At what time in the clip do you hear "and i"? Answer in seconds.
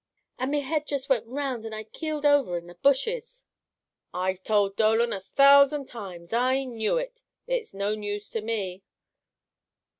1.63-1.83